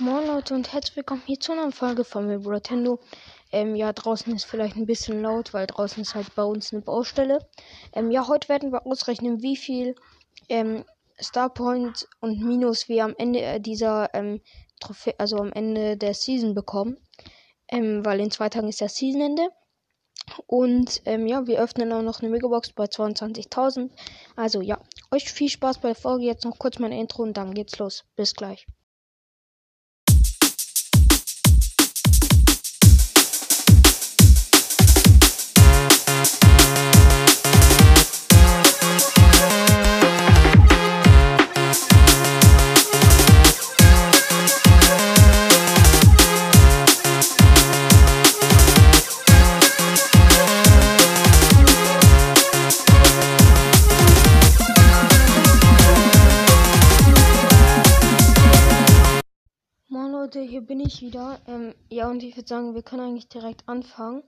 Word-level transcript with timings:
Moin 0.00 0.28
Leute 0.28 0.54
und 0.54 0.72
herzlich 0.72 0.94
willkommen 0.94 1.22
hier 1.26 1.40
zu 1.40 1.50
einer 1.50 1.72
Folge 1.72 2.04
von 2.04 2.28
mir 2.28 2.38
Nintendo. 2.38 3.00
Ähm, 3.50 3.74
ja, 3.74 3.92
draußen 3.92 4.32
ist 4.32 4.44
vielleicht 4.44 4.76
ein 4.76 4.86
bisschen 4.86 5.22
laut, 5.22 5.52
weil 5.52 5.66
draußen 5.66 6.00
ist 6.00 6.14
halt 6.14 6.32
bei 6.36 6.44
uns 6.44 6.72
eine 6.72 6.82
Baustelle. 6.82 7.48
Ähm, 7.92 8.12
ja, 8.12 8.28
heute 8.28 8.48
werden 8.48 8.70
wir 8.70 8.86
ausrechnen, 8.86 9.42
wie 9.42 9.56
viel 9.56 9.96
ähm, 10.48 10.84
Starpoint 11.18 12.06
und 12.20 12.40
Minus 12.40 12.88
wir 12.88 13.06
am 13.06 13.16
Ende 13.18 13.40
äh, 13.40 13.60
dieser 13.60 14.14
ähm, 14.14 14.40
Trophäe, 14.78 15.18
also 15.18 15.38
am 15.38 15.52
Ende 15.52 15.96
der 15.96 16.14
Season 16.14 16.54
bekommen. 16.54 16.96
Ähm, 17.66 18.04
weil 18.04 18.20
in 18.20 18.30
zwei 18.30 18.48
Tagen 18.50 18.68
ist 18.68 18.80
das 18.80 18.94
Seasonende. 18.94 19.48
Und 20.46 21.02
ähm, 21.06 21.26
ja, 21.26 21.48
wir 21.48 21.60
öffnen 21.60 21.92
auch 21.92 22.02
noch 22.02 22.20
eine 22.20 22.30
Megabox 22.30 22.72
bei 22.72 22.84
22.000. 22.84 23.90
Also 24.36 24.60
ja, 24.60 24.80
euch 25.10 25.28
viel 25.28 25.48
Spaß 25.48 25.78
bei 25.78 25.88
der 25.88 25.96
Folge. 25.96 26.24
Jetzt 26.24 26.44
noch 26.44 26.56
kurz 26.60 26.78
mein 26.78 26.92
Intro 26.92 27.24
und 27.24 27.36
dann 27.36 27.52
geht's 27.52 27.80
los. 27.80 28.04
Bis 28.14 28.34
gleich. 28.34 28.64
Bin 60.68 60.80
ich 60.80 61.00
wieder. 61.00 61.40
Ähm, 61.46 61.74
ja, 61.88 62.08
und 62.08 62.22
ich 62.22 62.36
würde 62.36 62.48
sagen, 62.48 62.74
wir 62.74 62.82
können 62.82 63.02
eigentlich 63.02 63.28
direkt 63.28 63.68
anfangen. 63.68 64.22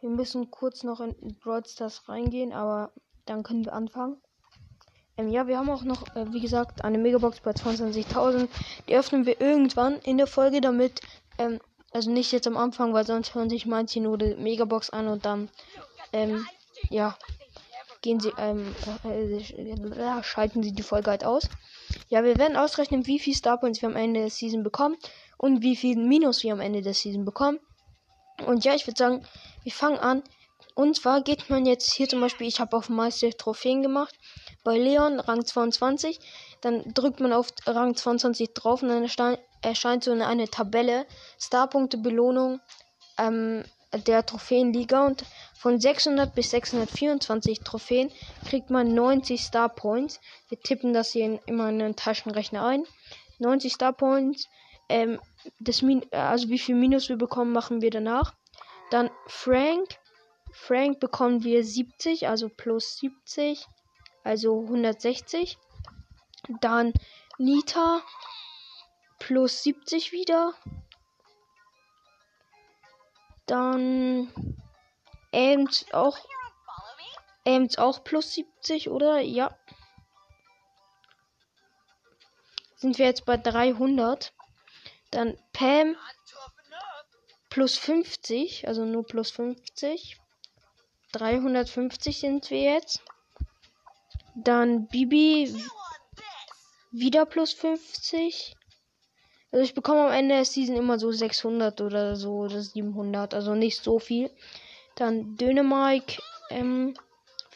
Wir 0.00 0.10
müssen 0.10 0.50
kurz 0.50 0.82
noch 0.82 1.00
in 1.00 1.14
Brawl 1.38 1.64
Stars 1.64 2.08
reingehen, 2.08 2.52
aber 2.52 2.90
dann 3.26 3.44
können 3.44 3.64
wir 3.64 3.74
anfangen. 3.74 4.16
Ähm, 5.16 5.28
ja, 5.28 5.46
wir 5.46 5.58
haben 5.58 5.70
auch 5.70 5.84
noch, 5.84 6.16
äh, 6.16 6.32
wie 6.32 6.40
gesagt, 6.40 6.82
eine 6.84 6.98
Megabox 6.98 7.40
bei 7.40 7.52
22.000. 7.52 8.48
Die 8.88 8.96
öffnen 8.96 9.26
wir 9.26 9.40
irgendwann 9.40 9.98
in 9.98 10.16
der 10.16 10.26
Folge, 10.26 10.60
damit, 10.60 11.02
ähm, 11.38 11.60
also 11.92 12.10
nicht 12.10 12.32
jetzt 12.32 12.46
am 12.46 12.56
Anfang, 12.56 12.94
weil 12.94 13.06
sonst 13.06 13.34
hören 13.34 13.50
sich 13.50 13.66
manche 13.66 14.00
nur 14.00 14.16
die 14.16 14.34
Megabox 14.34 14.90
an 14.90 15.06
und 15.06 15.24
dann, 15.26 15.50
ähm, 16.12 16.46
ja, 16.88 17.16
gehen 18.02 18.20
sie, 18.20 18.32
ähm, 18.36 18.74
äh, 19.04 19.36
äh, 19.36 20.22
schalten 20.22 20.62
sie 20.62 20.72
die 20.72 20.82
Folge 20.82 21.10
halt 21.10 21.24
aus. 21.24 21.48
Ja, 22.08 22.24
wir 22.24 22.36
werden 22.36 22.56
ausrechnen, 22.56 23.06
wie 23.06 23.18
viel 23.18 23.34
Starpoints 23.34 23.80
wir 23.80 23.88
am 23.88 23.96
Ende 23.96 24.20
der 24.20 24.30
Season 24.30 24.62
bekommen 24.62 24.96
und 25.38 25.62
wie 25.62 25.76
viel 25.76 25.96
Minus 25.96 26.42
wir 26.42 26.52
am 26.52 26.60
Ende 26.60 26.82
der 26.82 26.94
Season 26.94 27.24
bekommen. 27.24 27.58
Und 28.46 28.64
ja, 28.64 28.74
ich 28.74 28.86
würde 28.86 28.98
sagen, 28.98 29.26
wir 29.62 29.72
fangen 29.72 29.98
an. 29.98 30.22
Und 30.74 30.96
zwar 30.96 31.22
geht 31.22 31.50
man 31.50 31.66
jetzt 31.66 31.92
hier 31.92 32.08
zum 32.08 32.20
Beispiel, 32.20 32.46
ich 32.46 32.60
habe 32.60 32.76
auf 32.76 32.88
Meister 32.88 33.30
Trophäen 33.30 33.82
gemacht, 33.82 34.14
bei 34.64 34.76
Leon 34.78 35.20
Rang 35.20 35.44
22. 35.44 36.18
Dann 36.60 36.82
drückt 36.94 37.20
man 37.20 37.32
auf 37.32 37.48
Rang 37.66 37.94
22 37.94 38.54
drauf 38.54 38.82
und 38.82 38.88
dann 38.88 39.02
erscheint, 39.02 39.38
erscheint 39.60 40.04
so 40.04 40.12
eine, 40.12 40.26
eine 40.26 40.48
Tabelle, 40.48 41.06
Starpunkte, 41.38 41.98
Belohnung 41.98 42.60
ähm, 43.18 43.64
der 44.06 44.24
Trophäenliga. 44.24 45.06
Und 45.06 45.24
von 45.54 45.80
600 45.80 46.34
bis 46.34 46.50
624 46.50 47.60
Trophäen 47.60 48.10
kriegt 48.46 48.70
man 48.70 48.94
90 48.94 49.40
Star 49.42 49.68
Points. 49.68 50.20
Wir 50.48 50.60
tippen 50.60 50.92
das 50.92 51.12
hier 51.12 51.24
in, 51.24 51.40
immer 51.46 51.68
in 51.68 51.80
einen 51.80 51.96
Taschenrechner 51.96 52.64
ein. 52.64 52.84
90 53.38 53.72
Star 53.72 53.92
Points. 53.92 54.48
Ähm, 54.88 55.20
das 55.60 55.82
Min 55.82 56.04
also 56.10 56.48
wie 56.48 56.58
viel 56.58 56.74
Minus 56.74 57.08
wir 57.08 57.16
bekommen, 57.16 57.52
machen 57.52 57.80
wir 57.80 57.90
danach. 57.90 58.34
Dann 58.90 59.10
Frank. 59.26 59.98
Frank 60.52 61.00
bekommen 61.00 61.44
wir 61.44 61.64
70, 61.64 62.28
also 62.28 62.50
plus 62.50 62.98
70, 62.98 63.66
also 64.22 64.60
160. 64.60 65.56
Dann 66.60 66.92
Nita 67.38 68.02
plus 69.18 69.62
70 69.62 70.12
wieder. 70.12 70.52
Dann 73.46 74.32
Ames 75.32 75.86
auch 75.92 76.18
Ames 77.44 77.76
auch 77.78 78.04
plus 78.04 78.34
70, 78.34 78.88
oder? 78.88 79.20
Ja. 79.20 79.56
Sind 82.76 82.98
wir 82.98 83.06
jetzt 83.06 83.24
bei 83.24 83.36
300. 83.36 84.32
Dann 85.10 85.36
Pam 85.52 85.96
plus 87.50 87.76
50, 87.78 88.66
also 88.66 88.84
nur 88.84 89.04
plus 89.04 89.30
50. 89.30 90.18
350 91.12 92.20
sind 92.20 92.50
wir 92.50 92.62
jetzt. 92.62 93.02
Dann 94.34 94.86
Bibi 94.86 95.54
wieder 96.90 97.26
plus 97.26 97.52
50. 97.52 98.56
Also 99.52 99.64
ich 99.64 99.74
bekomme 99.74 100.06
am 100.06 100.12
Ende 100.12 100.34
der 100.36 100.44
Season 100.46 100.76
immer 100.76 100.98
so 100.98 101.12
600 101.12 101.82
oder 101.82 102.16
so 102.16 102.38
oder 102.38 102.62
700, 102.62 103.34
also 103.34 103.54
nicht 103.54 103.82
so 103.82 103.98
viel. 103.98 104.30
Dann 104.96 105.36
Dänemark 105.36 106.18
ähm, 106.50 106.94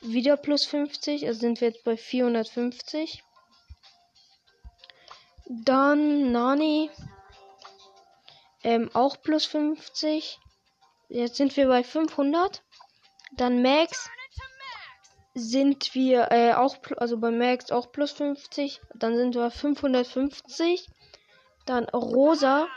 wieder 0.03 0.37
plus 0.37 0.67
50, 0.67 1.27
also 1.27 1.41
sind 1.41 1.61
wir 1.61 1.69
jetzt 1.69 1.85
bei 1.85 1.97
450. 1.97 3.25
Dann 5.49 6.33
Nani 6.33 6.91
ähm, 8.63 8.91
auch 8.93 9.23
plus 9.23 9.47
50. 9.47 10.39
Jetzt 11.09 11.37
sind 11.37 11.57
wir 11.57 11.69
bei 11.69 11.83
500. 11.83 12.63
Dann 13.37 13.63
Max 13.63 14.11
sind 15.35 15.95
wir 15.95 16.33
äh, 16.33 16.53
auch, 16.55 16.77
also 16.97 17.19
bei 17.19 17.31
Max 17.31 17.71
auch 17.71 17.93
plus 17.93 18.11
50. 18.13 18.81
Dann 18.95 19.17
sind 19.17 19.35
wir 19.35 19.51
550. 19.51 20.89
Dann 21.67 21.85
Rosa. 21.91 22.69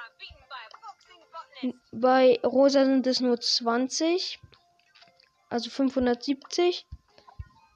Bei 1.91 2.39
Rosa 2.43 2.85
sind 2.85 3.05
es 3.07 3.19
nur 3.19 3.39
20. 3.39 4.39
Also 5.49 5.69
570. 5.69 6.87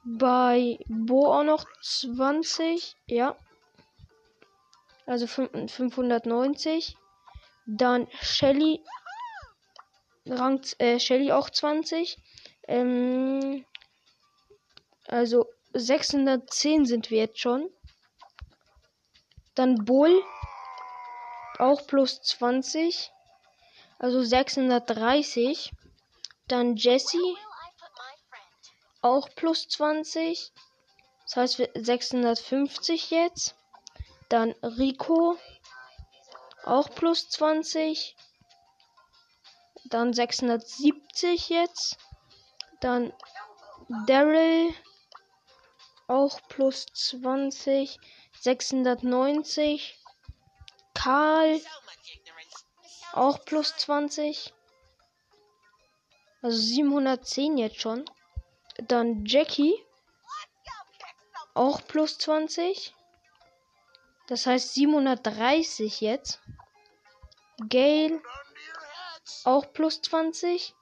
Bei 0.04 0.78
Bo 0.86 1.32
auch 1.32 1.44
noch 1.44 1.66
20. 1.82 2.96
Ja. 3.06 3.36
Also 5.06 5.26
590. 5.26 6.96
Dann 7.66 8.08
Shelly. 8.20 8.82
Rang 10.26 10.60
äh, 10.78 10.98
Shelly 10.98 11.32
auch 11.32 11.48
20. 11.50 12.18
Ähm, 12.66 13.64
also 15.06 15.46
610 15.74 16.86
sind 16.86 17.10
wir 17.10 17.18
jetzt 17.18 17.38
schon. 17.38 17.70
Dann 19.54 19.84
Bull. 19.84 20.22
Auch 21.58 21.86
plus 21.86 22.20
20. 22.22 23.12
Also 23.98 24.22
630. 24.22 25.72
Dann 26.48 26.76
Jessie. 26.76 27.36
Auch 29.02 29.28
plus 29.36 29.68
20. 29.68 30.52
Das 31.24 31.36
heißt 31.36 31.70
650 31.74 33.10
jetzt. 33.10 33.54
Dann 34.28 34.52
Rico. 34.62 35.38
Auch 36.64 36.90
plus 36.90 37.28
20. 37.28 38.16
Dann 39.84 40.12
670 40.12 41.50
jetzt. 41.50 41.98
Dann 42.80 43.12
Daryl. 44.06 44.74
Auch 46.08 46.40
plus 46.48 46.86
20. 46.86 47.98
690. 48.40 49.98
Karl. 51.04 51.60
Auch 53.12 53.44
plus 53.44 53.76
20. 53.76 54.54
Also 56.40 56.56
710 56.56 57.58
jetzt 57.58 57.78
schon. 57.78 58.06
Dann 58.78 59.26
Jackie. 59.26 59.74
Auch 61.52 61.86
plus 61.86 62.16
20. 62.16 62.94
Das 64.28 64.46
heißt 64.46 64.72
730 64.72 66.00
jetzt. 66.00 66.40
Gale. 67.68 68.22
Auch 69.44 69.74
plus 69.74 70.00
20. 70.00 70.74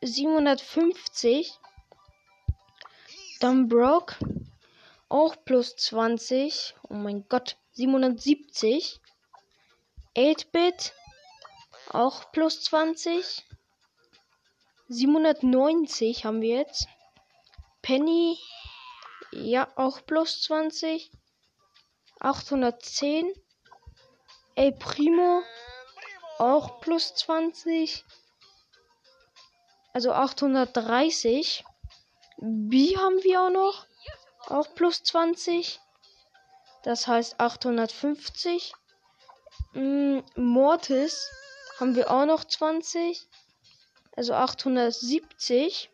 750. 0.00 1.52
Dann 3.40 3.68
Brock. 3.68 4.16
Auch 5.10 5.36
plus 5.44 5.76
20. 5.76 6.74
Oh 6.88 6.94
mein 6.94 7.28
Gott. 7.28 7.58
770. 7.74 9.00
8-Bit. 10.16 10.92
Auch 11.90 12.32
plus 12.32 12.62
20. 12.62 13.44
790 14.88 16.24
haben 16.24 16.40
wir 16.40 16.58
jetzt. 16.58 16.88
Penny. 17.82 18.38
Ja, 19.32 19.68
auch 19.76 20.04
plus 20.06 20.42
20. 20.42 21.10
810. 22.20 23.32
El 24.54 24.72
Primo 24.72 25.42
auch 26.38 26.80
plus 26.80 27.14
20. 27.14 28.04
Also 29.92 30.12
830. 30.12 31.64
B 32.38 32.96
haben 32.96 33.22
wir 33.22 33.42
auch 33.42 33.50
noch. 33.50 33.86
Auch 34.46 34.74
plus 34.74 35.02
20. 35.02 35.80
Das 36.84 37.06
heißt 37.06 37.40
850. 37.40 38.74
Mm, 39.72 40.18
Mortis 40.36 41.30
haben 41.80 41.96
wir 41.96 42.10
auch 42.10 42.26
noch 42.26 42.44
20. 42.44 43.26
Also 44.14 44.34
870. 44.34 45.90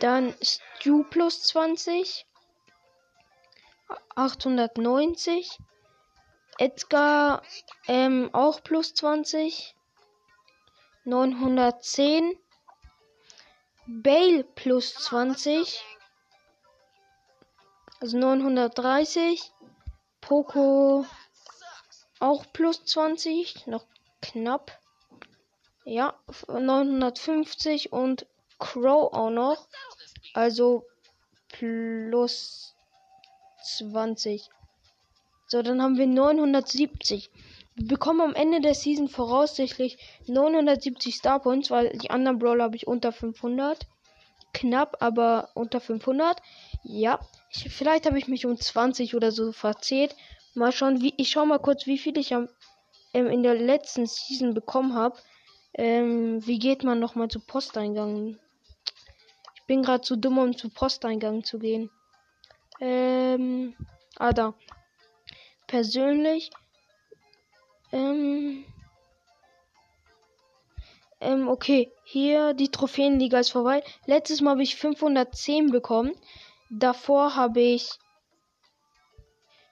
Dann 0.00 0.34
Stu 0.42 1.04
plus 1.04 1.44
20. 1.44 2.26
890. 4.16 5.56
Edgar 6.58 7.42
ähm, 7.86 8.28
auch 8.32 8.60
plus 8.64 8.92
20. 8.94 9.76
910. 11.04 12.36
Bale 13.86 14.42
plus 14.42 14.94
20. 14.94 15.80
Also 18.02 18.18
930. 18.18 19.52
Poco 20.20 21.06
auch 22.18 22.44
plus 22.52 22.84
20. 22.84 23.68
Noch 23.68 23.86
knapp. 24.20 24.76
Ja, 25.84 26.14
950 26.48 27.92
und 27.92 28.26
Crow 28.58 29.12
auch 29.12 29.30
noch. 29.30 29.68
Also 30.34 30.84
plus 31.48 32.74
20. 33.62 34.50
So, 35.46 35.62
dann 35.62 35.80
haben 35.80 35.96
wir 35.96 36.08
970. 36.08 37.30
Wir 37.76 37.86
bekommen 37.86 38.20
am 38.20 38.34
Ende 38.34 38.60
der 38.60 38.74
Season 38.74 39.06
voraussichtlich 39.06 39.96
970 40.26 41.14
Star 41.14 41.38
Points, 41.38 41.70
weil 41.70 41.96
die 41.98 42.10
anderen 42.10 42.40
Brawler 42.40 42.64
habe 42.64 42.74
ich 42.74 42.88
unter 42.88 43.12
500. 43.12 43.86
Knapp, 44.52 44.96
aber 44.98 45.50
unter 45.54 45.80
500. 45.80 46.42
Ja, 46.82 47.20
ich, 47.52 47.68
vielleicht 47.70 48.06
habe 48.06 48.18
ich 48.18 48.28
mich 48.28 48.46
um 48.46 48.58
20 48.58 49.14
oder 49.14 49.30
so 49.30 49.52
verzählt. 49.52 50.16
Mal 50.54 50.72
schauen, 50.72 51.00
wie 51.02 51.14
ich 51.16 51.30
schau 51.30 51.44
mal 51.46 51.58
kurz, 51.58 51.86
wie 51.86 51.98
viel 51.98 52.16
ich 52.18 52.34
am, 52.34 52.48
ähm, 53.14 53.26
in 53.26 53.42
der 53.42 53.54
letzten 53.54 54.06
Season 54.06 54.54
bekommen 54.54 54.94
habe. 54.94 55.18
Ähm, 55.74 56.46
wie 56.46 56.58
geht 56.58 56.82
man 56.82 56.98
nochmal 56.98 57.28
zu 57.28 57.40
Posteingang? 57.40 58.38
Ich 59.54 59.62
bin 59.66 59.82
gerade 59.82 60.02
zu 60.02 60.16
dumm, 60.16 60.38
um 60.38 60.56
zu 60.56 60.68
Posteingang 60.68 61.44
zu 61.44 61.58
gehen. 61.58 61.90
Ähm, 62.80 63.74
ah, 64.16 64.32
da. 64.32 64.54
Persönlich. 65.66 66.50
Ähm, 67.92 68.64
ähm, 71.20 71.48
okay. 71.48 71.90
Hier, 72.04 72.52
die 72.52 72.70
Trophäenliga 72.70 73.38
ist 73.38 73.50
vorbei. 73.50 73.82
Letztes 74.06 74.40
Mal 74.40 74.52
habe 74.52 74.62
ich 74.62 74.76
510 74.76 75.70
bekommen. 75.70 76.12
Davor 76.74 77.36
habe 77.36 77.60
ich. 77.60 77.90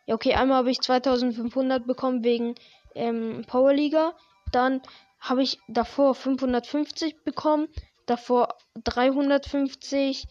Ja, 0.07 0.15
okay, 0.15 0.35
einmal 0.35 0.59
habe 0.59 0.71
ich 0.71 0.81
2500 0.81 1.87
bekommen 1.87 2.25
wegen 2.25 2.55
ähm, 2.95 3.45
Powerliga. 3.47 4.15
Dann 4.53 4.83
habe 5.19 5.43
ich 5.43 5.59
davor 5.69 6.15
550 6.15 7.25
bekommen. 7.25 7.69
Davor 8.07 8.57
350. 8.85 10.27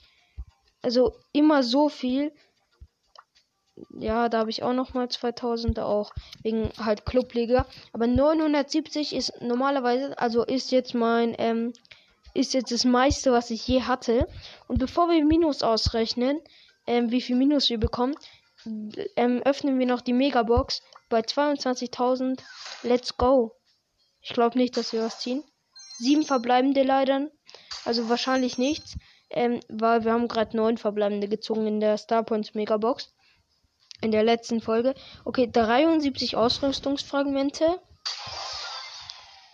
Also 0.81 1.15
immer 1.33 1.63
so 1.63 1.89
viel 1.89 2.31
ja, 3.97 4.29
da 4.29 4.39
habe 4.39 4.49
ich 4.49 4.63
auch 4.63 4.73
noch 4.73 4.93
mal 4.93 5.09
2000 5.09 5.79
auch 5.79 6.11
wegen 6.43 6.69
halt 6.77 7.05
Clubliga. 7.05 7.65
Aber 7.93 8.07
970 8.07 9.15
ist 9.15 9.41
normalerweise, 9.41 10.17
also 10.17 10.43
ist 10.43 10.71
jetzt 10.71 10.93
mein, 10.93 11.35
ähm, 11.37 11.73
ist 12.39 12.53
jetzt 12.53 12.71
das 12.71 12.85
meiste, 12.85 13.31
was 13.31 13.51
ich 13.51 13.67
je 13.67 13.83
hatte. 13.83 14.27
Und 14.67 14.79
bevor 14.79 15.09
wir 15.09 15.23
Minus 15.25 15.61
ausrechnen, 15.61 16.39
ähm, 16.87 17.11
wie 17.11 17.21
viel 17.21 17.35
Minus 17.35 17.69
wir 17.69 17.79
bekommen, 17.79 18.15
ähm, 19.15 19.41
öffnen 19.43 19.77
wir 19.77 19.85
noch 19.85 20.01
die 20.01 20.13
Megabox 20.13 20.81
bei 21.09 21.19
22.000. 21.19 22.41
Let's 22.83 23.17
go. 23.17 23.55
Ich 24.21 24.33
glaube 24.33 24.57
nicht, 24.57 24.77
dass 24.77 24.93
wir 24.93 25.01
was 25.01 25.19
ziehen. 25.19 25.43
Sieben 25.97 26.23
verbleibende 26.23 26.83
leider. 26.83 27.29
Also 27.85 28.09
wahrscheinlich 28.09 28.57
nichts. 28.57 28.97
Ähm, 29.29 29.59
weil 29.67 30.05
wir 30.05 30.13
haben 30.13 30.27
gerade 30.27 30.57
neun 30.57 30.77
verbleibende 30.77 31.27
gezogen 31.27 31.67
in 31.67 31.79
der 31.79 31.97
Starpoints 31.97 32.55
Megabox 32.55 33.13
in 34.01 34.11
der 34.11 34.23
letzten 34.23 34.61
Folge. 34.61 34.95
Okay, 35.25 35.47
73 35.51 36.35
Ausrüstungsfragmente. 36.35 37.79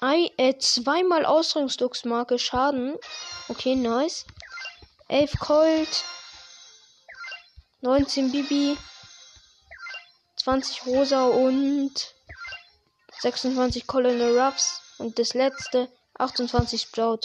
Ei, 0.07 0.31
äh, 0.37 0.55
zweimal 0.59 1.25
Ausrüstungsmarke 1.25 2.37
Schaden. 2.37 2.95
Okay, 3.47 3.75
nice. 3.75 4.27
11 5.07 5.39
Colt. 5.39 6.03
19 7.81 8.31
Bibi. 8.31 8.77
20 10.35 10.85
Rosa 10.85 11.25
und 11.25 12.13
26 13.21 13.87
Colonel 13.87 14.39
Ruffs. 14.39 14.79
Und 14.99 15.17
das 15.17 15.33
letzte 15.33 15.89
28 16.19 16.83
Sprout. 16.83 17.21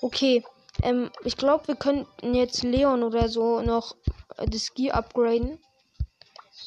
Okay, 0.00 0.44
ähm, 0.82 1.12
ich 1.22 1.36
glaube, 1.36 1.68
wir 1.68 1.76
könnten 1.76 2.34
jetzt 2.34 2.64
Leon 2.64 3.04
oder 3.04 3.28
so 3.28 3.60
noch 3.60 3.94
das 4.36 4.74
Gear 4.74 4.96
upgraden. 4.96 5.60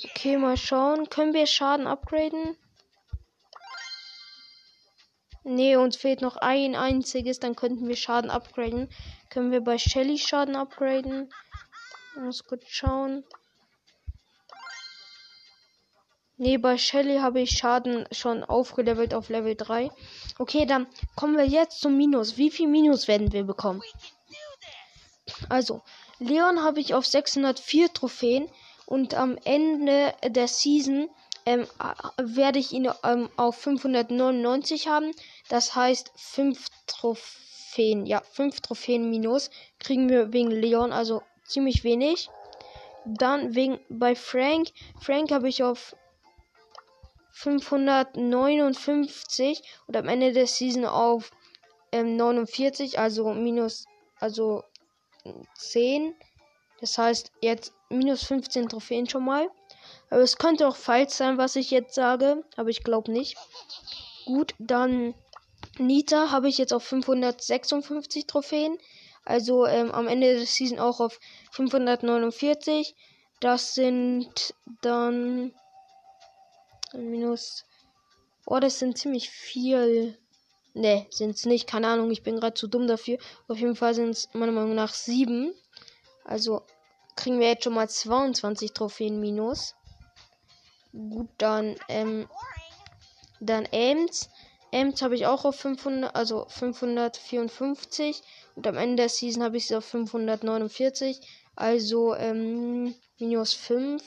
Okay, 0.06 0.38
mal 0.38 0.56
schauen. 0.56 1.10
Können 1.10 1.34
wir 1.34 1.48
Schaden 1.48 1.86
upgraden? 1.86 2.56
Ne, 5.44 5.78
uns 5.78 5.96
fehlt 5.98 6.22
noch 6.22 6.38
ein 6.38 6.76
einziges. 6.76 7.40
Dann 7.40 7.56
könnten 7.56 7.88
wir 7.88 7.96
Schaden 7.96 8.30
upgraden. 8.30 8.90
Können 9.30 9.52
wir 9.52 9.62
bei 9.62 9.78
Shelly 9.78 10.18
Schaden 10.18 10.56
upgraden? 10.56 11.30
Muss 12.16 12.46
gut 12.46 12.62
schauen. 12.68 13.24
Ne, 16.38 16.58
bei 16.58 16.78
Shelly 16.78 17.18
habe 17.18 17.42
ich 17.42 17.58
Schaden 17.58 18.08
schon 18.12 18.44
aufgelevelt 18.44 19.14
auf 19.14 19.30
Level 19.30 19.56
3. 19.56 19.92
Okay, 20.40 20.66
dann 20.66 20.88
kommen 21.16 21.38
wir 21.38 21.46
jetzt 21.46 21.82
zum 21.82 21.98
Minus. 21.98 22.38
Wie 22.38 22.50
viel 22.50 22.68
Minus 22.68 23.08
werden 23.08 23.32
wir 23.32 23.44
bekommen? 23.44 23.82
Also, 25.50 25.82
Leon 26.20 26.64
habe 26.64 26.80
ich 26.80 26.94
auf 26.94 27.06
604 27.06 27.94
Trophäen 27.94 28.50
und 28.86 29.14
am 29.14 29.38
Ende 29.44 30.14
der 30.26 30.48
Season 30.48 31.10
ähm, 31.46 31.68
werde 32.18 32.60
ich 32.60 32.72
ihn 32.72 32.90
ähm, 33.04 33.30
auf 33.36 33.58
599 33.58 34.88
haben. 34.88 35.12
Das 35.54 35.76
heißt 35.76 36.12
5 36.16 36.68
Trophäen. 36.88 38.08
Ja, 38.08 38.24
5 38.24 38.62
Trophäen 38.62 39.12
minus 39.12 39.52
kriegen 39.78 40.10
wir 40.10 40.34
wegen 40.34 40.50
Leon, 40.50 40.92
also 40.92 41.22
ziemlich 41.46 41.84
wenig. 41.84 42.32
Dann 43.06 43.54
wegen 43.54 43.80
bei 43.88 44.16
Frank. 44.16 44.70
Frank 45.00 45.30
habe 45.30 45.48
ich 45.48 45.62
auf 45.62 45.96
559 47.34 49.62
und 49.86 49.96
am 49.96 50.08
Ende 50.08 50.34
der 50.34 50.48
Season 50.48 50.86
auf 50.86 51.30
ähm, 51.92 52.16
49, 52.16 52.98
also 52.98 53.32
minus, 53.32 53.86
also 54.20 54.64
10. 55.54 56.16
Das 56.80 56.98
heißt, 56.98 57.32
jetzt 57.42 57.76
minus 57.90 58.24
15 58.24 58.70
Trophäen 58.70 59.08
schon 59.08 59.26
mal. 59.26 59.52
Aber 60.10 60.22
es 60.22 60.40
könnte 60.40 60.68
auch 60.68 60.78
falsch 60.78 61.14
sein, 61.14 61.38
was 61.38 61.56
ich 61.56 61.70
jetzt 61.70 61.94
sage. 61.94 62.44
Aber 62.56 62.70
ich 62.70 62.84
glaube 62.84 63.12
nicht. 63.12 63.38
Gut, 64.26 64.56
dann 64.58 65.14
Nita 65.78 66.32
habe 66.32 66.50
ich 66.50 66.58
jetzt 66.58 66.74
auf 66.74 66.84
556 66.84 68.28
Trophäen. 68.28 68.78
Also 69.26 69.66
ähm, 69.66 69.92
am 69.92 70.08
Ende 70.08 70.36
der 70.36 70.46
Season 70.46 70.80
auch 70.80 71.00
auf 71.00 71.20
549. 71.52 72.96
Das 73.40 73.74
sind 73.74 74.54
dann 74.82 75.54
minus. 76.94 77.66
Oh, 78.46 78.60
das 78.60 78.80
sind 78.80 78.98
ziemlich 78.98 79.30
viel. 79.30 80.18
Ne, 80.74 81.06
sind 81.10 81.36
es 81.36 81.46
nicht. 81.46 81.68
Keine 81.68 81.88
Ahnung, 81.88 82.12
ich 82.12 82.24
bin 82.24 82.40
gerade 82.40 82.56
zu 82.56 82.68
dumm 82.68 82.88
dafür. 82.88 83.18
Auf 83.48 83.58
jeden 83.58 83.76
Fall 83.76 83.94
sind 83.94 84.10
es 84.10 84.34
meiner 84.34 84.52
Meinung 84.52 84.76
nach 84.76 84.94
sieben. 84.94 85.54
Also 86.26 86.64
kriegen 87.16 87.40
wir 87.40 87.48
jetzt 87.48 87.64
schon 87.64 87.74
mal 87.74 87.90
22 87.90 88.74
Trophäen 88.74 89.20
minus. 89.20 89.76
Gut, 90.92 91.30
dann, 91.38 91.76
ähm, 91.90 92.28
dann 93.40 93.66
Ems. 93.66 94.30
Ems 94.74 95.04
habe 95.04 95.14
ich 95.14 95.28
auch 95.28 95.46
auf 95.46 95.56
500, 95.56 96.16
also 96.16 96.48
554. 96.50 98.24
Und 98.56 98.66
am 98.66 98.76
Ende 98.76 99.04
der 99.04 99.10
Season 99.10 99.44
habe 99.44 99.58
ich 99.58 99.68
sie 99.68 99.76
auf 99.76 99.86
549. 99.86 101.22
Also, 101.56 102.16
ähm, 102.16 102.96
minus 103.20 103.54
5. 103.54 104.02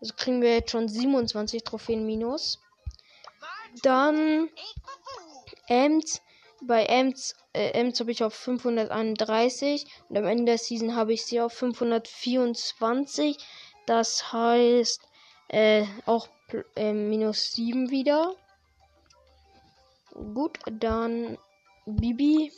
Also 0.00 0.14
kriegen 0.16 0.42
wir 0.42 0.54
jetzt 0.54 0.70
schon 0.70 0.88
27 0.88 1.64
Trophäen 1.64 2.06
minus. 2.06 2.60
Dann 3.82 4.48
Ems. 5.66 6.22
Bei 6.62 6.84
Ems, 6.84 7.34
äh, 7.52 7.70
Ems 7.72 7.98
habe 7.98 8.12
ich 8.12 8.22
auf 8.22 8.32
531 8.32 9.86
und 10.08 10.16
am 10.16 10.24
Ende 10.24 10.44
der 10.46 10.58
Season 10.58 10.94
habe 10.94 11.12
ich 11.12 11.24
sie 11.24 11.40
auf 11.40 11.52
524. 11.52 13.38
Das 13.86 14.32
heißt 14.32 15.02
äh, 15.48 15.84
auch 16.06 16.28
äh, 16.74 16.92
minus 16.92 17.52
7 17.52 17.90
wieder. 17.90 18.34
Gut, 20.12 20.58
dann 20.70 21.38
Bibi. 21.86 22.52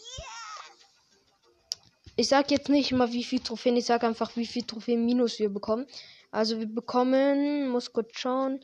Ich 2.17 2.29
sag 2.29 2.51
jetzt 2.51 2.69
nicht 2.69 2.93
immer, 2.93 3.13
wie 3.13 3.25
viel 3.25 3.41
Trophäen, 3.41 3.77
ich 3.77 3.87
sag 3.87 4.03
einfach, 4.05 4.37
wie 4.37 4.47
viel 4.47 4.63
Trophäen 4.63 5.05
minus 5.05 5.39
wir 5.39 5.51
bekommen. 5.51 5.87
Also 6.31 6.59
wir 6.59 6.67
bekommen, 6.67 7.69
muss 7.69 7.93
kurz 7.93 8.19
schauen, 8.19 8.61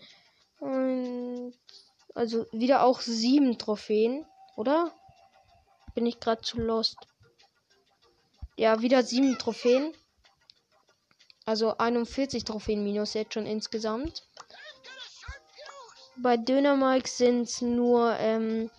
also 2.14 2.46
wieder 2.52 2.84
auch 2.84 3.00
sieben 3.00 3.58
Trophäen, 3.58 4.26
oder? 4.56 4.92
Bin 5.94 6.06
ich 6.06 6.20
gerade 6.20 6.42
zu 6.42 6.58
lost. 6.58 6.96
Ja, 8.56 8.80
wieder 8.80 9.02
sieben 9.02 9.38
Trophäen. 9.38 9.92
Also 11.44 11.76
41 11.76 12.44
Trophäen 12.44 12.82
minus 12.82 13.14
jetzt 13.14 13.34
schon 13.34 13.46
insgesamt. 13.46 14.22
Bei 16.16 16.36
Dynamike 16.36 17.08
sind 17.08 17.42
es 17.42 17.60
nur, 17.60 18.16
ähm, 18.18 18.70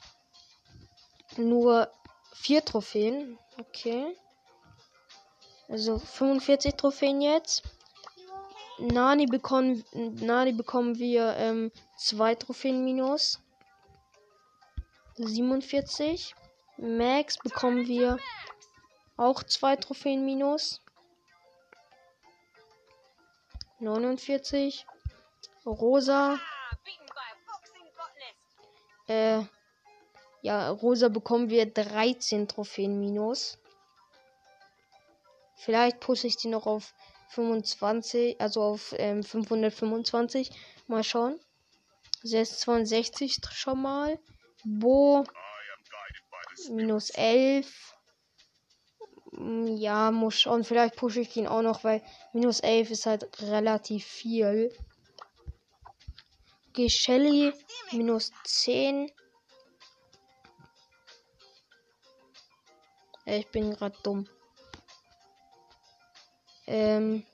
nur 1.37 1.91
vier 2.33 2.63
Trophäen. 2.63 3.37
Okay. 3.57 4.15
Also 5.67 5.99
45 5.99 6.75
Trophäen 6.75 7.21
jetzt. 7.21 7.63
Nani 8.77 9.25
bekommen, 9.25 9.83
Nani 9.93 10.51
bekommen 10.53 10.97
wir 10.97 11.35
ähm, 11.37 11.71
zwei 11.97 12.35
Trophäen 12.35 12.83
minus. 12.83 13.39
47. 15.15 16.35
Max 16.77 17.37
bekommen 17.37 17.87
wir 17.87 18.17
auch 19.17 19.43
zwei 19.43 19.75
Trophäen 19.77 20.25
minus. 20.25 20.81
49. 23.79 24.85
Rosa. 25.65 26.37
Äh, 29.07 29.41
ja, 30.41 30.69
Rosa 30.69 31.09
bekommen 31.09 31.49
wir 31.49 31.65
13 31.65 32.47
Trophäen 32.47 32.99
minus. 32.99 33.57
Vielleicht 35.55 35.99
pushe 35.99 36.27
ich 36.27 36.37
die 36.37 36.49
noch 36.49 36.65
auf 36.65 36.93
25, 37.29 38.39
also 38.39 38.61
auf 38.61 38.93
ähm, 38.97 39.23
525. 39.23 40.51
Mal 40.87 41.03
schauen. 41.03 41.39
662 42.23 43.37
schon 43.51 43.81
mal. 43.81 44.19
Bo. 44.63 45.23
Minus 46.69 47.09
11. 47.11 47.95
Mm, 49.31 49.77
ja, 49.77 50.11
muss 50.11 50.39
schauen. 50.39 50.63
Vielleicht 50.63 50.95
pushe 50.95 51.21
ich 51.21 51.35
ihn 51.35 51.47
auch 51.47 51.61
noch, 51.61 51.83
weil 51.83 52.01
minus 52.33 52.59
11 52.59 52.91
ist 52.91 53.05
halt 53.05 53.41
relativ 53.41 54.05
viel. 54.05 54.71
Shelly. 56.89 57.53
Minus 57.91 58.31
10. 58.43 59.11
Ich 63.25 63.47
bin 63.47 63.71
gerade 63.73 63.97
dumm. 64.03 64.27
Ähm. 66.67 67.25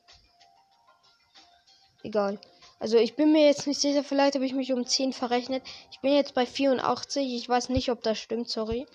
Egal. 2.04 2.40
Also 2.80 2.98
ich 2.98 3.16
bin 3.16 3.32
mir 3.32 3.46
jetzt 3.46 3.68
nicht 3.68 3.80
sicher, 3.80 4.04
vielleicht 4.04 4.34
habe 4.34 4.46
ich 4.46 4.54
mich 4.54 4.74
um 4.74 4.88
10 4.88 5.14
verrechnet. 5.14 5.64
Ich 5.92 6.00
bin 6.00 6.14
jetzt 6.14 6.34
bei 6.34 6.48
84. 6.48 7.36
Ich 7.36 7.48
weiß 7.48 7.70
nicht, 7.70 7.92
ob 7.92 8.02
das 8.02 8.18
stimmt, 8.18 8.50
sorry. 8.50 8.88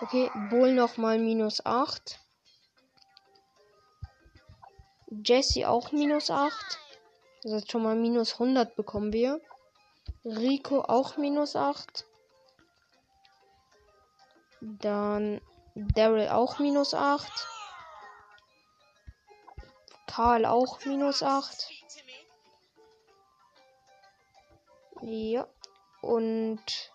Okay, 0.00 0.30
Bull 0.48 0.72
nochmal 0.72 1.18
minus 1.18 1.64
8. 1.64 2.18
Jesse 5.24 5.68
auch 5.68 5.92
minus 5.92 6.30
8. 6.30 6.78
Das 7.42 7.52
heißt 7.52 7.70
schon 7.70 7.82
mal 7.82 7.94
minus 7.94 8.34
100 8.34 8.74
bekommen 8.76 9.12
wir. 9.12 9.40
Rico 10.24 10.80
auch 10.80 11.16
minus 11.16 11.54
8. 11.54 12.06
Dann 14.60 15.40
Daryl 15.74 16.28
auch 16.28 16.58
minus 16.58 16.94
8. 16.94 17.30
Karl 20.06 20.46
auch 20.46 20.84
minus 20.86 21.22
8. 21.22 21.70
Ja. 25.02 25.46
Und 26.00 26.92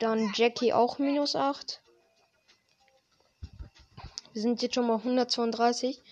dann 0.00 0.32
Jackie 0.34 0.72
auch 0.72 0.98
minus 0.98 1.36
8. 1.36 1.80
Wir 4.32 4.42
sind 4.42 4.60
jetzt 4.62 4.74
schon 4.74 4.86
mal 4.86 4.96
132. 4.96 6.02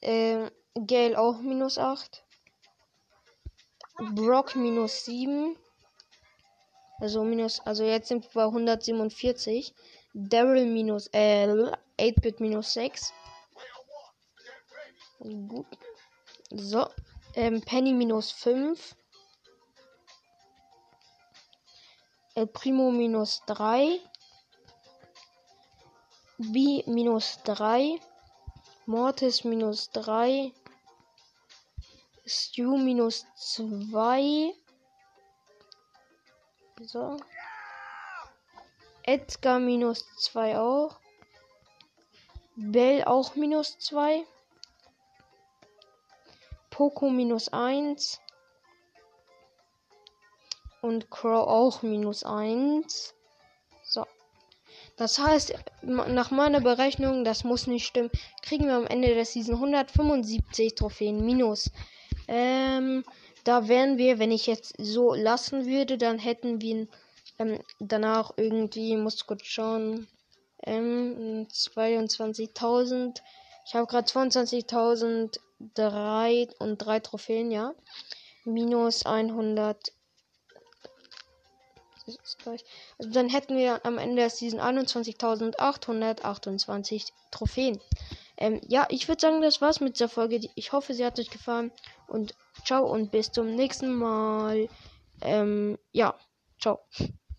Äh, 0.00 0.50
Gale 0.74 1.18
auch 1.18 1.40
minus 1.40 1.76
8. 1.76 2.22
Brock 4.14 4.54
minus 4.56 5.04
7. 5.04 5.56
Also 7.00 7.24
minus, 7.24 7.60
also 7.60 7.84
jetzt 7.84 8.08
sind 8.08 8.24
wir 8.24 8.42
bei 8.42 8.44
147. 8.44 9.74
Daryl 10.12 10.66
minus, 10.66 11.08
äh, 11.12 11.46
8-Bit 11.98 12.40
minus 12.40 12.74
6. 12.74 13.12
Gut. 15.20 15.66
So. 16.50 16.88
Ähm, 17.34 17.60
Penny 17.62 17.92
minus 17.92 18.32
5. 18.32 18.96
El 22.34 22.46
Primo 22.48 22.90
minus 22.90 23.42
3. 23.46 24.00
B 26.38 26.82
minus 26.86 27.38
3. 27.44 27.98
Mortis 28.86 29.44
minus 29.44 29.90
3. 29.90 30.52
Stu 32.26 32.76
minus 32.76 33.26
2. 33.36 34.54
So. 36.82 37.18
Edgar 39.02 39.58
minus 39.58 40.06
2 40.18 40.58
auch. 40.58 40.98
Bell 42.56 43.04
auch 43.04 43.34
minus 43.36 43.78
2. 43.78 44.24
Poco 46.70 47.10
minus 47.10 47.52
1. 47.52 48.20
Und 50.80 51.10
Crow 51.10 51.46
auch 51.46 51.82
minus 51.82 52.24
1. 52.24 53.14
So. 53.82 54.06
Das 54.96 55.18
heißt, 55.18 55.54
nach 55.82 56.30
meiner 56.30 56.60
Berechnung, 56.60 57.24
das 57.24 57.44
muss 57.44 57.66
nicht 57.66 57.86
stimmen, 57.86 58.10
kriegen 58.40 58.66
wir 58.66 58.76
am 58.76 58.86
Ende 58.86 59.14
der 59.14 59.26
Season 59.26 59.56
175 59.56 60.74
Trophäen 60.74 61.26
minus. 61.26 61.70
Ähm, 62.26 63.04
da 63.50 63.66
wären 63.66 63.98
wir, 63.98 64.20
wenn 64.20 64.30
ich 64.30 64.46
jetzt 64.46 64.76
so 64.78 65.12
lassen 65.12 65.66
würde, 65.66 65.98
dann 65.98 66.20
hätten 66.20 66.60
wir 66.60 66.86
ähm, 67.40 67.58
danach 67.80 68.34
irgendwie, 68.36 68.96
muss 68.96 69.26
kurz 69.26 69.44
schauen, 69.44 70.06
ähm, 70.62 71.48
22.000. 71.50 73.20
Ich 73.66 73.74
habe 73.74 73.88
gerade 73.88 74.06
22.000 74.06 75.40
drei 75.74 76.46
und 76.60 76.78
drei 76.78 77.00
Trophäen, 77.00 77.50
ja. 77.50 77.74
Minus 78.44 79.04
100. 79.04 79.92
Also 82.06 83.10
dann 83.10 83.28
hätten 83.28 83.56
wir 83.56 83.84
am 83.84 83.98
Ende 83.98 84.14
der 84.14 84.30
Season 84.30 84.60
21.828 84.60 87.08
Trophäen. 87.32 87.80
Ähm, 88.40 88.60
ja, 88.66 88.86
ich 88.90 89.06
würde 89.06 89.20
sagen, 89.20 89.42
das 89.42 89.60
war's 89.60 89.80
mit 89.80 89.94
dieser 89.94 90.08
Folge. 90.08 90.40
Ich 90.54 90.72
hoffe, 90.72 90.94
sie 90.94 91.04
hat 91.04 91.18
euch 91.18 91.30
gefallen. 91.30 91.70
Und 92.08 92.34
ciao 92.64 92.90
und 92.90 93.10
bis 93.10 93.30
zum 93.30 93.54
nächsten 93.54 93.94
Mal. 93.94 94.68
Ähm, 95.20 95.78
ja, 95.92 96.14
ciao. 96.58 96.80